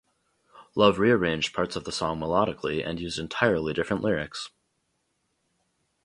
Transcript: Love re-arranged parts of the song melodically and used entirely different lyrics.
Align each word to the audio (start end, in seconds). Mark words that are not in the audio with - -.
Love 0.73 0.97
re-arranged 0.97 1.53
parts 1.53 1.75
of 1.75 1.83
the 1.83 1.91
song 1.91 2.19
melodically 2.19 2.83
and 2.83 2.99
used 2.99 3.19
entirely 3.19 3.71
different 3.71 4.01
lyrics. 4.01 4.49